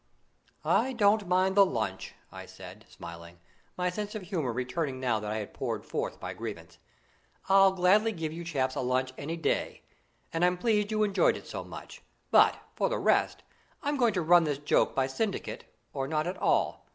[0.65, 3.37] "I don't mind the lunch," I said, smiling,
[3.77, 6.79] my sense of humour returning now that I had poured forth my grievance.
[7.47, 9.83] "I'd gladly give you chaps a lunch any day,
[10.33, 12.01] and I'm pleased you enjoyed it so much.
[12.31, 13.43] But, for the rest,
[13.83, 16.83] I'm going to run this joke by syndicate, or not at all.